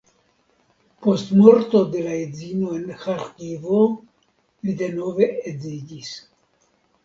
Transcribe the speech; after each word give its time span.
Post 1.05 1.29
morto 1.41 1.81
de 1.97 2.01
la 2.07 2.15
edzino 2.23 2.73
en 2.79 2.89
Ĥarkivo 3.05 3.85
li 3.93 4.77
denove 4.83 5.33
edziĝis. 5.55 6.19